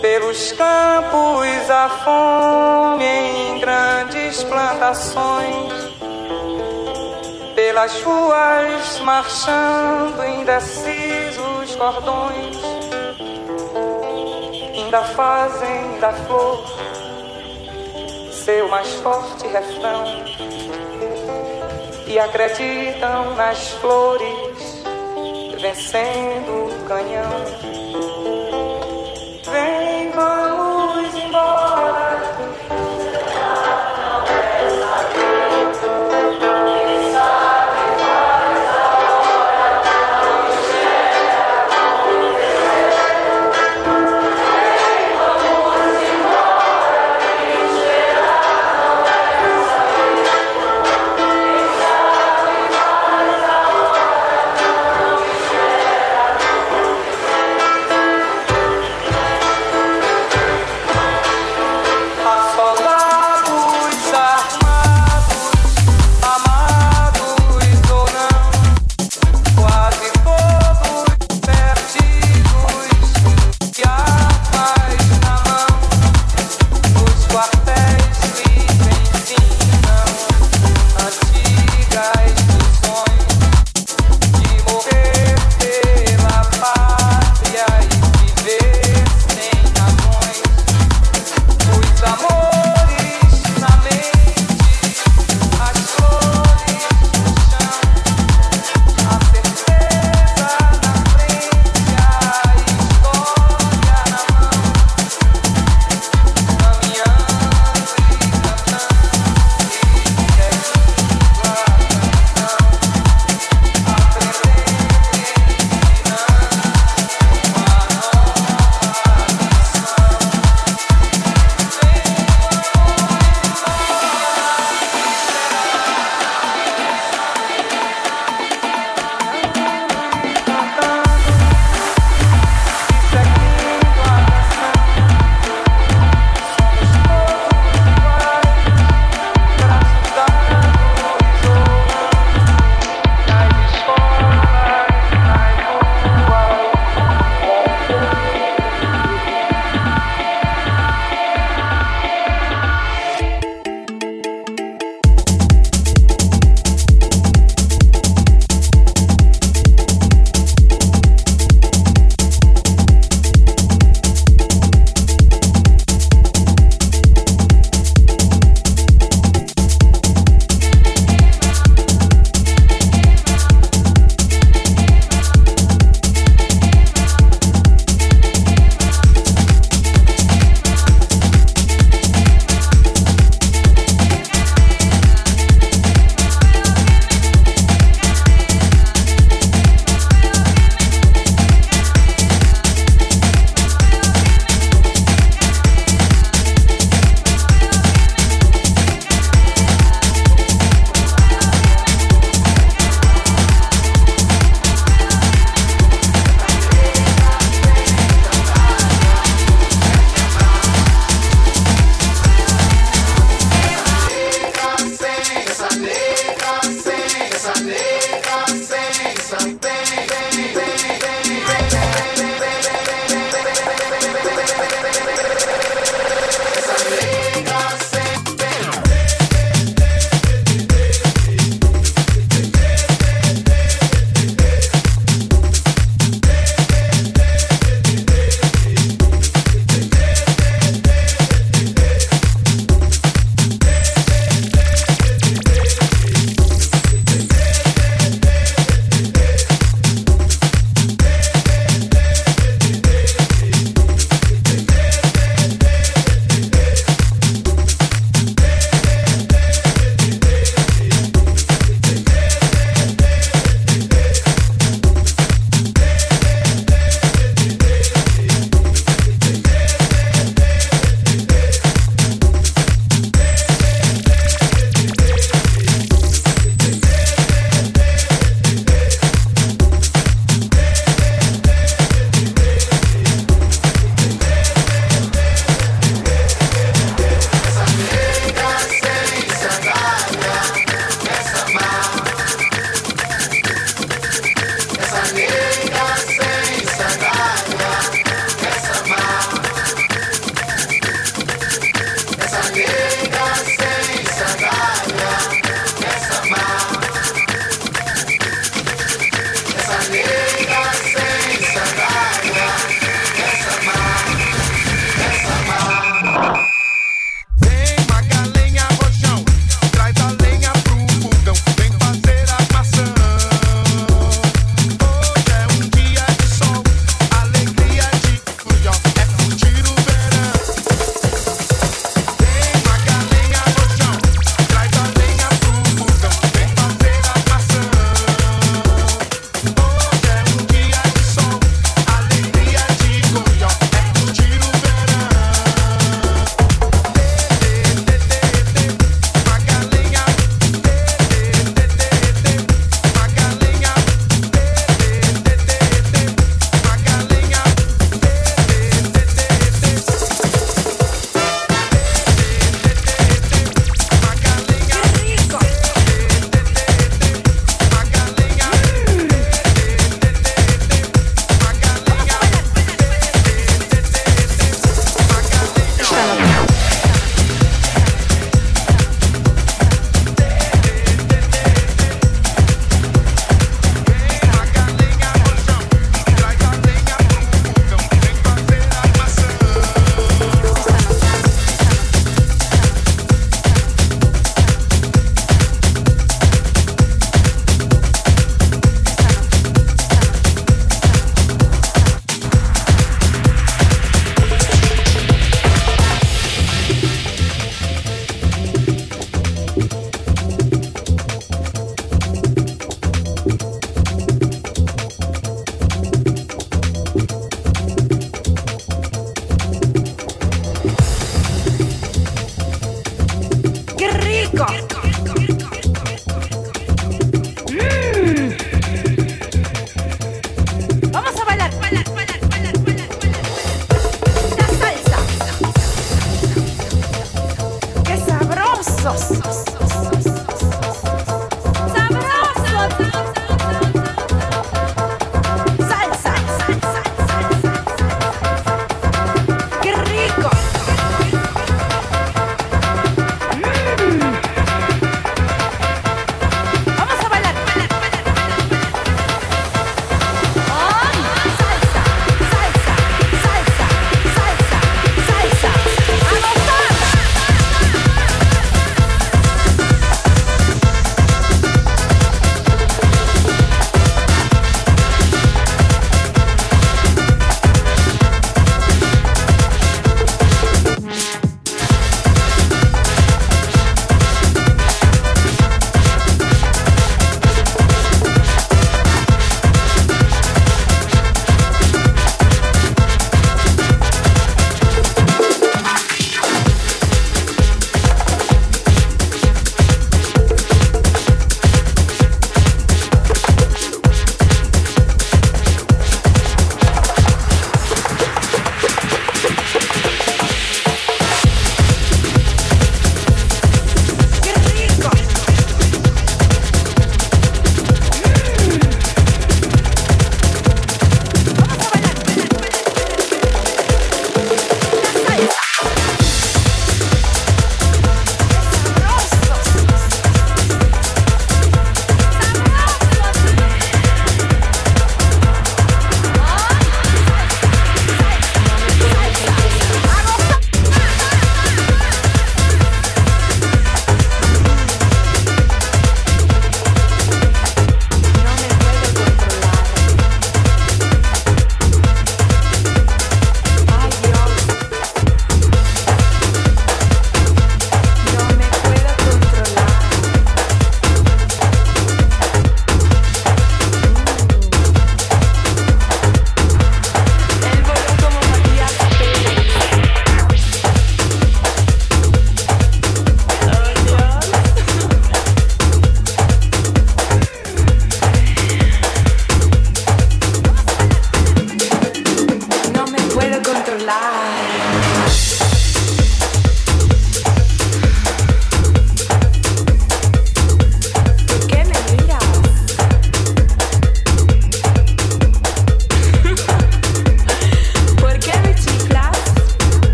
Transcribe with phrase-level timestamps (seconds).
[0.00, 5.90] Pelos campos a fome em grandes plantações
[7.56, 12.56] pelas ruas marchando indecisos cordões,
[14.74, 16.64] ainda fazem da flor
[18.32, 20.04] seu mais forte refrão
[22.06, 24.49] e acreditam nas flores
[25.60, 27.89] vencendo o canhão.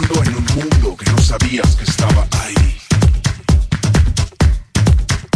[0.00, 2.80] Estamos Entrando en un mundo que no sabías que estaba ahí.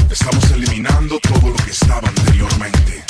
[0.09, 3.05] Estamos eliminando todo lo que estaba anteriormente.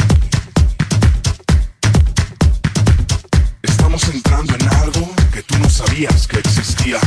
[3.62, 6.99] Estamos entrando en algo que tú no sabías que existía.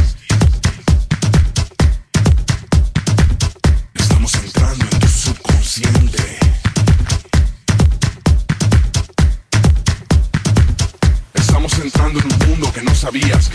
[3.96, 6.38] Estamos entrando en tu subconsciente.
[11.34, 13.55] Estamos entrando en un mundo que no sabías que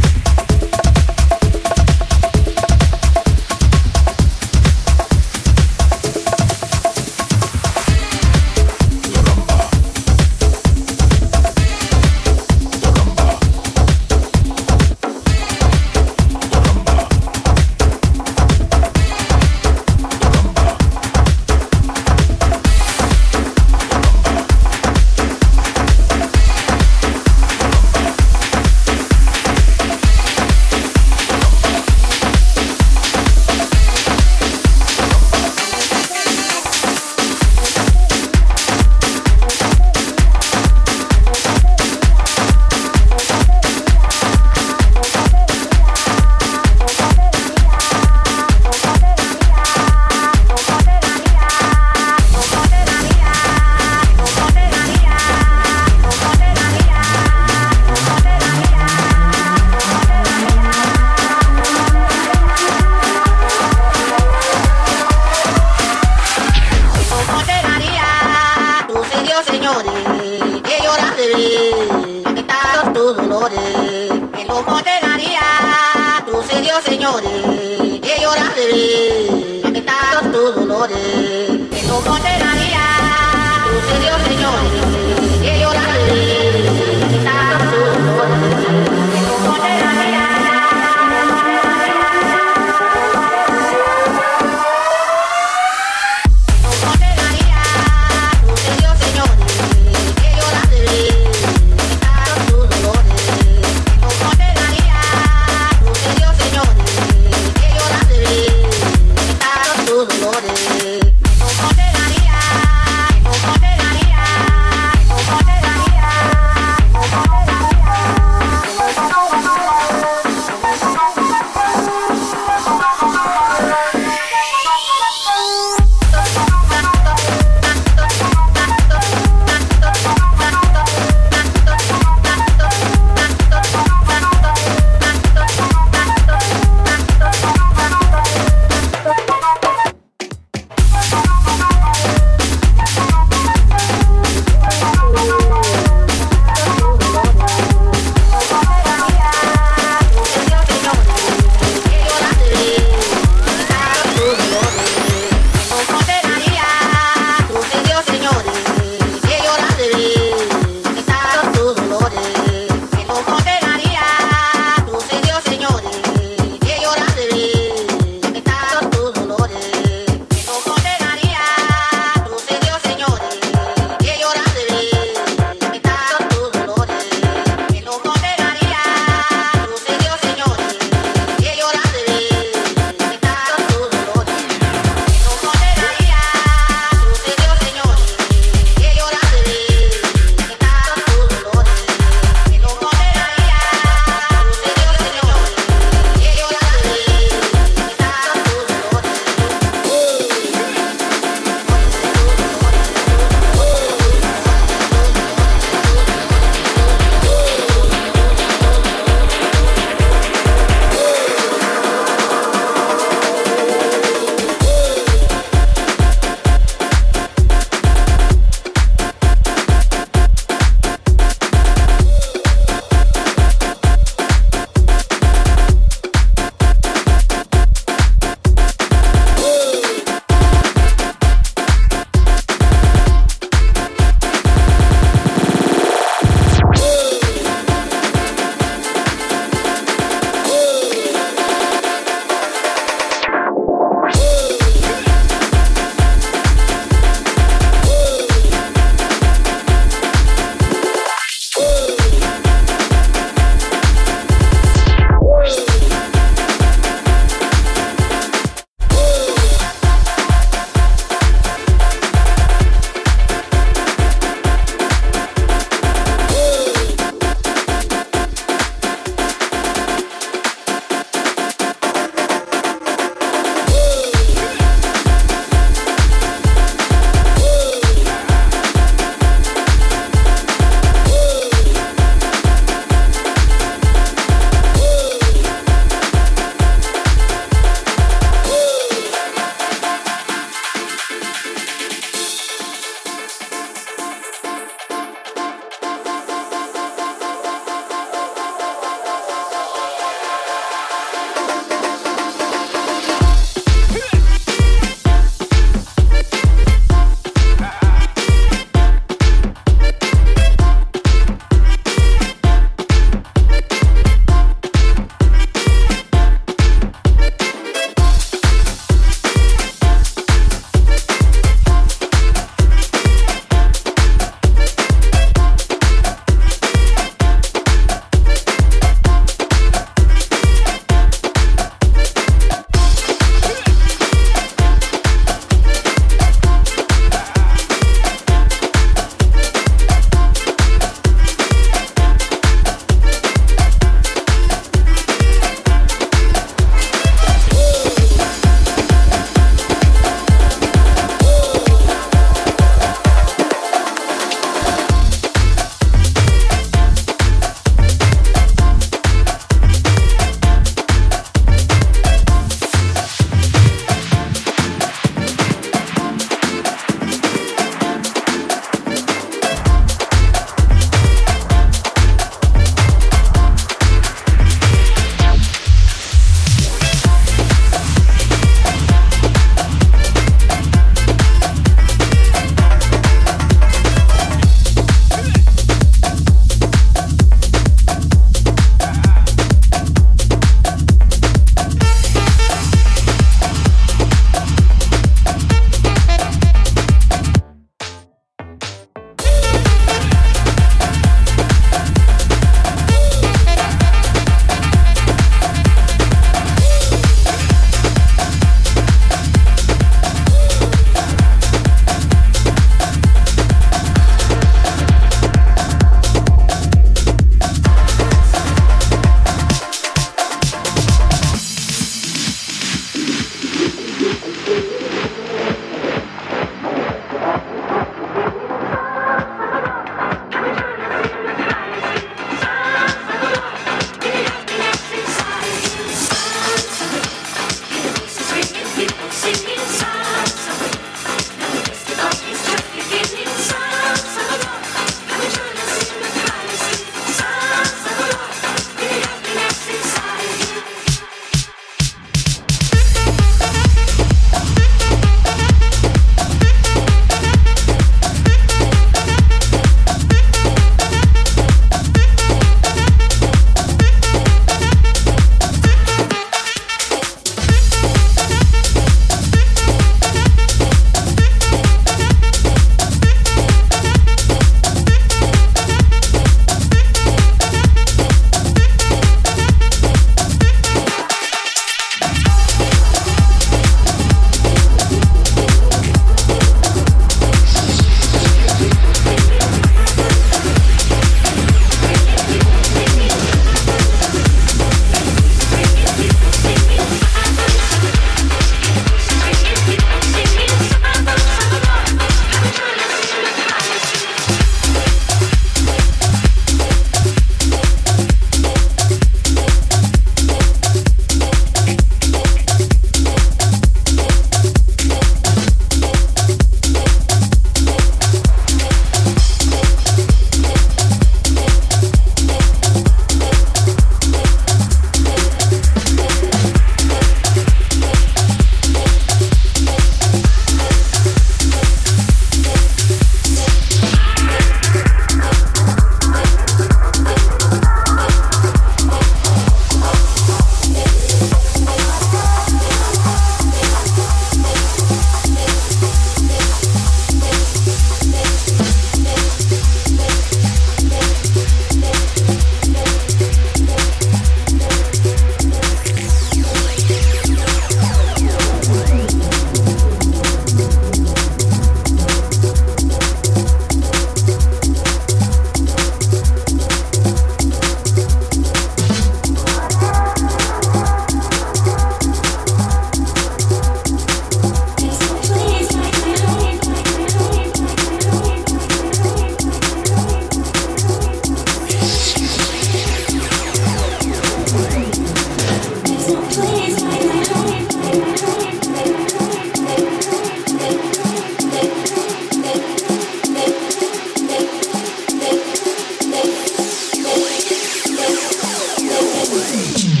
[599.31, 600.00] Música